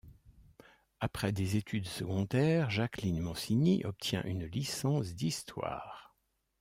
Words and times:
Après 0.99 1.31
des 1.31 1.57
études 1.57 1.85
secondaires, 1.85 2.71
Jacqueline 2.71 3.19
Monsigny 3.19 3.85
obtient 3.85 4.23
une 4.23 4.45
licence 4.47 5.13
d’histoire. 5.13 6.15